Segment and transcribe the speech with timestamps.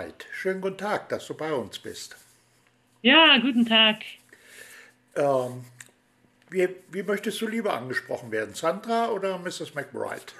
[0.00, 0.24] McBride.
[0.32, 2.16] Schönen guten Tag, dass du bei uns bist.
[3.02, 3.96] Ja, guten Tag.
[5.14, 5.64] Ähm,
[6.50, 9.74] wie, wie möchtest du lieber angesprochen werden, Sandra oder Mrs.
[9.74, 10.32] McBride?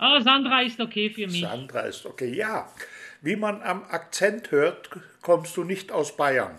[0.00, 1.40] Oh, Sandra ist okay für mich.
[1.40, 2.72] Sandra ist okay, ja.
[3.20, 6.58] Wie man am Akzent hört, kommst du nicht aus Bayern.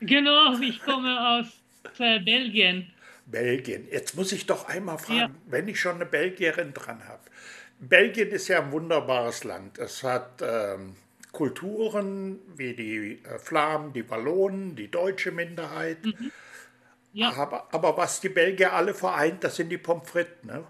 [0.00, 1.46] Genau, ich komme aus
[1.98, 2.90] äh, Belgien.
[3.26, 3.86] Belgien.
[3.90, 5.30] Jetzt muss ich doch einmal fragen, ja.
[5.46, 7.20] wenn ich schon eine Belgierin dran habe.
[7.78, 9.78] Belgien ist ja ein wunderbares Land.
[9.78, 10.96] Es hat ähm,
[11.32, 16.04] Kulturen wie die äh, Flamen, die Wallonen, die deutsche Minderheit.
[16.04, 16.32] Mhm.
[17.12, 17.32] Ja.
[17.34, 20.64] Aber, aber, was die Belgier alle vereint, das sind die Pommes frites, ne?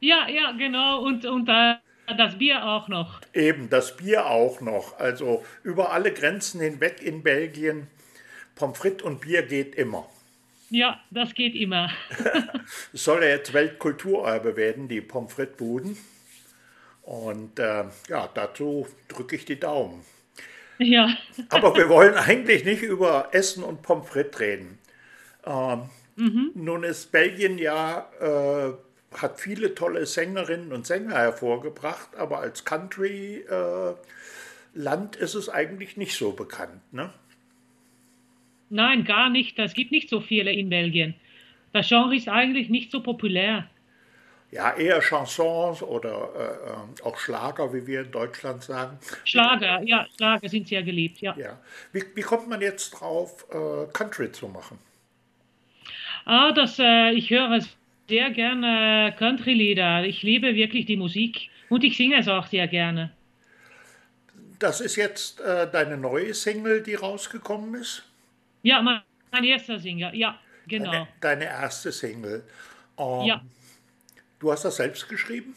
[0.00, 1.02] Ja, ja, genau.
[1.02, 1.74] Und, und äh,
[2.16, 3.20] das Bier auch noch.
[3.34, 4.98] Eben, das Bier auch noch.
[4.98, 7.88] Also über alle Grenzen hinweg in Belgien.
[8.54, 10.08] Pommes frites und Bier geht immer.
[10.70, 11.90] Ja, das geht immer.
[12.92, 15.96] es soll ja jetzt Weltkulturerbe werden, die Pommes frites-Buden.
[17.02, 20.04] Und äh, ja, dazu drücke ich die Daumen.
[20.78, 21.16] Ja.
[21.48, 24.78] Aber wir wollen eigentlich nicht über Essen und Pommes frites reden.
[25.46, 26.50] Ähm, mhm.
[26.54, 28.72] Nun ist Belgien ja, äh,
[29.16, 33.96] hat viele tolle Sängerinnen und Sänger hervorgebracht, aber als Country-Land
[35.16, 36.92] äh, ist es eigentlich nicht so bekannt.
[36.92, 37.10] Ne?
[38.70, 39.58] Nein, gar nicht.
[39.58, 41.14] Es gibt nicht so viele in Belgien.
[41.72, 43.68] Das Genre ist eigentlich nicht so populär.
[44.50, 48.98] Ja, eher Chansons oder äh, auch Schlager, wie wir in Deutschland sagen.
[49.24, 51.36] Schlager, ja, Schlager sind sehr geliebt, ja.
[51.36, 51.58] ja.
[51.92, 54.78] Wie, wie kommt man jetzt drauf, äh, Country zu machen?
[56.24, 57.60] Ah, das, äh, ich höre
[58.08, 60.04] sehr gerne Country-Lieder.
[60.04, 63.12] Ich liebe wirklich die Musik und ich singe es auch sehr gerne.
[64.58, 68.04] Das ist jetzt äh, deine neue Single, die rausgekommen ist?
[68.62, 70.90] Ja, mein, mein erster Single, ja, genau.
[70.90, 72.44] Deine, deine erste Single.
[72.96, 73.40] Um, ja.
[74.38, 75.54] Du hast das selbst geschrieben?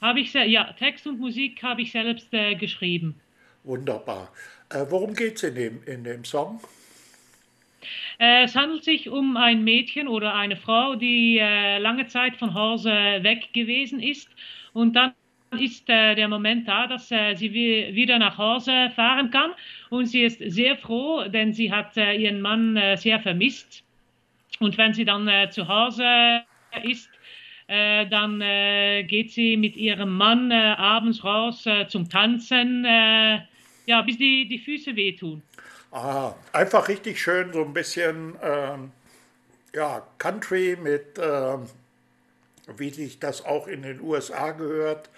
[0.00, 3.20] Habe ich, ja, Text und Musik habe ich selbst äh, geschrieben.
[3.64, 4.32] Wunderbar.
[4.70, 6.60] Äh, worum geht es in dem, in dem Song?
[8.18, 12.54] Äh, es handelt sich um ein Mädchen oder eine Frau, die äh, lange Zeit von
[12.54, 14.28] Hause weg gewesen ist
[14.72, 15.14] und dann
[15.52, 19.52] ist äh, der Moment da, dass äh, sie wieder nach Hause fahren kann.
[19.90, 23.82] Und sie ist sehr froh, denn sie hat äh, ihren Mann äh, sehr vermisst.
[24.60, 26.42] Und wenn sie dann äh, zu Hause
[26.82, 27.08] ist,
[27.68, 28.40] äh, dann
[29.06, 35.42] geht sie mit ihrem Mann abends raus zum Tanzen, ja, bis die, die Füße wehtun.
[35.90, 38.90] Ah, einfach richtig schön, so ein bisschen ähm,
[39.74, 41.66] ja, Country mit ähm,
[42.76, 45.10] wie sich das auch in den USA gehört,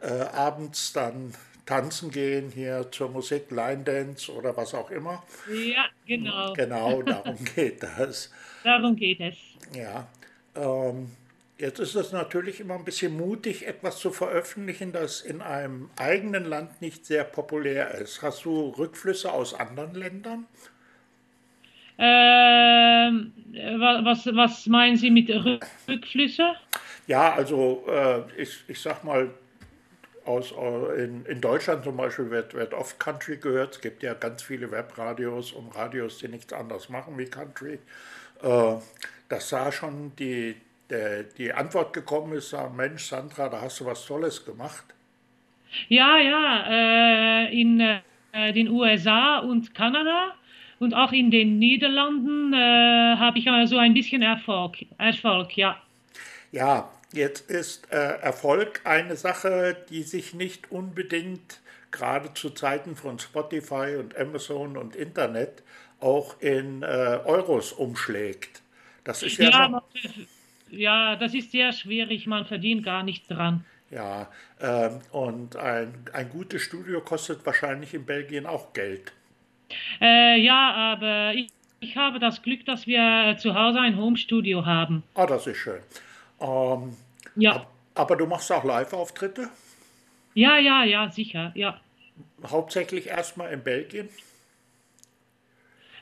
[0.00, 1.34] äh, abends dann
[1.66, 5.22] tanzen gehen hier zur Musik, Line Dance oder was auch immer.
[5.48, 6.52] Ja, genau.
[6.54, 8.30] Genau, darum geht das.
[8.64, 9.36] Darum geht es.
[9.74, 10.08] Ja.
[10.56, 11.12] Ähm,
[11.58, 16.44] jetzt ist es natürlich immer ein bisschen mutig, etwas zu veröffentlichen, das in einem eigenen
[16.44, 18.22] Land nicht sehr populär ist.
[18.22, 20.46] Hast du Rückflüsse aus anderen Ländern?
[22.02, 23.32] Ähm,
[23.78, 26.54] was, was meinen Sie mit Rückflüsse?
[27.06, 29.28] Ja, also äh, ich, ich sag mal,
[30.24, 33.74] aus, äh, in, in Deutschland zum Beispiel wird, wird oft Country gehört.
[33.74, 37.80] Es gibt ja ganz viele Webradios und Radios, die nichts anderes machen wie Country.
[38.42, 38.74] Äh,
[39.28, 40.56] dass da schon die,
[40.88, 44.84] der, die Antwort gekommen ist, sagen, Mensch, Sandra, da hast du was Tolles gemacht.
[45.88, 47.78] Ja, ja, in
[48.34, 50.34] den USA und Kanada
[50.80, 55.80] und auch in den Niederlanden äh, habe ich so ein bisschen Erfolg, Erfolg, ja.
[56.50, 61.60] Ja, Jetzt ist äh, Erfolg eine Sache, die sich nicht unbedingt
[61.90, 65.64] gerade zu Zeiten von Spotify und Amazon und Internet
[65.98, 66.86] auch in äh,
[67.24, 68.62] Euros umschlägt.
[69.02, 69.82] Das ist ja, ja,
[70.70, 73.64] ja, das ist sehr schwierig, man verdient gar nichts dran.
[73.90, 74.30] Ja,
[74.60, 79.12] äh, und ein, ein gutes Studio kostet wahrscheinlich in Belgien auch Geld.
[80.00, 81.48] Äh, ja, aber ich,
[81.80, 85.02] ich habe das Glück, dass wir zu Hause ein Home-Studio haben.
[85.14, 85.80] Ah, das ist schön.
[86.40, 86.96] Ähm,
[87.36, 87.66] ja.
[87.94, 89.48] Aber du machst auch Live-Auftritte?
[90.34, 91.80] Ja, ja, ja, sicher, ja.
[92.46, 94.08] Hauptsächlich erstmal in Belgien?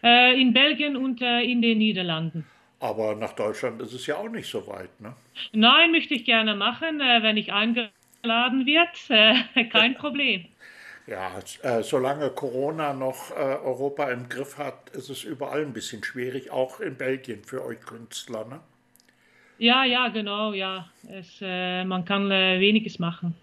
[0.03, 2.47] Äh, in Belgien und äh, in den Niederlanden.
[2.81, 5.15] Aber nach Deutschland ist es ja auch nicht so weit, ne?
[5.53, 8.89] Nein, möchte ich gerne machen, äh, wenn ich eingeladen wird.
[9.09, 10.47] Äh, kein Problem.
[11.09, 16.05] Ja, äh, solange Corona noch äh, Europa im Griff hat, ist es überall ein bisschen
[16.05, 18.61] schwierig, auch in Belgien für euch Künstler, ne?
[19.57, 20.91] Ja, ja, genau, ja.
[21.09, 23.35] Es, äh, man kann äh, weniges machen.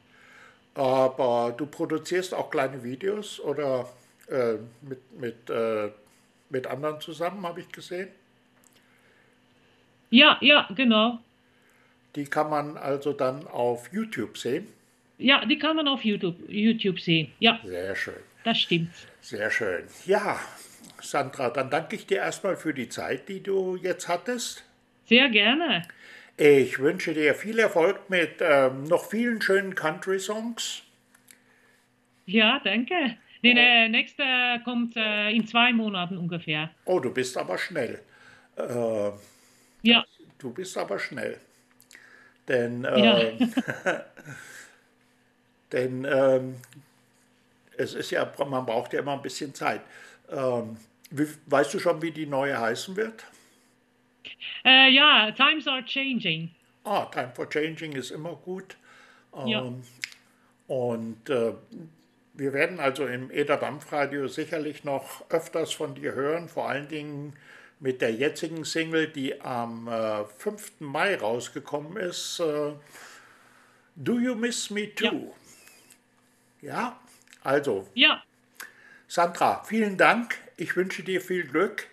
[0.76, 3.90] Aber du produzierst auch kleine Videos oder
[4.30, 5.90] äh, mit, mit, äh,
[6.50, 8.10] mit anderen zusammen, habe ich gesehen?
[10.12, 11.18] Ja, ja, genau.
[12.16, 14.68] Die kann man also dann auf YouTube sehen?
[15.18, 17.32] Ja, die kann man auf YouTube, YouTube sehen.
[17.40, 17.60] Ja.
[17.64, 18.16] Sehr schön.
[18.44, 18.92] Das stimmt.
[19.22, 19.84] Sehr schön.
[20.06, 20.40] Ja,
[21.02, 24.64] Sandra, dann danke ich dir erstmal für die Zeit, die du jetzt hattest.
[25.06, 25.84] Sehr gerne.
[26.38, 30.84] Ich wünsche dir viel Erfolg mit ähm, noch vielen schönen Country-Songs.
[32.26, 33.18] Ja, danke.
[33.44, 33.90] Der oh.
[33.90, 34.24] nächste
[34.64, 36.72] kommt äh, in zwei Monaten ungefähr.
[36.86, 38.02] Oh, du bist aber schnell.
[38.58, 39.12] Äh,
[39.84, 40.04] ja.
[40.40, 41.40] Du bist aber schnell.
[42.48, 43.32] Denn, äh, ja.
[45.72, 46.56] denn ähm,
[47.78, 49.82] es ist ja, man braucht ja immer ein bisschen Zeit.
[50.32, 50.78] Ähm,
[51.12, 53.26] wie, weißt du schon, wie die neue heißen wird?
[54.64, 56.50] Äh, ja, Times are changing.
[56.84, 58.78] Ah, Time for Changing ist immer gut.
[59.36, 59.74] Ähm, ja.
[60.68, 61.54] Und äh,
[62.34, 67.34] wir werden also im Eder Dampfradio sicherlich noch öfters von dir hören, vor allen Dingen
[67.80, 70.80] mit der jetzigen Single, die am äh, 5.
[70.80, 72.40] Mai rausgekommen ist.
[72.40, 72.74] Äh,
[73.96, 75.06] Do You Miss Me Too?
[75.06, 75.22] Ja,
[76.66, 77.00] ja?
[77.44, 77.88] also.
[77.94, 78.24] Ja.
[79.08, 80.36] Sandra, vielen Dank.
[80.58, 81.88] Ich wünsche dir viel Glück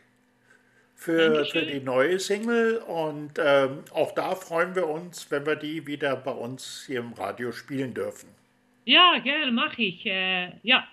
[0.95, 5.87] für, für die neue Single und ähm, auch da freuen wir uns, wenn wir die
[5.87, 8.29] wieder bei uns hier im Radio spielen dürfen.
[8.85, 10.07] Ja, gerne, mache ich.
[10.07, 10.87] Äh, ja.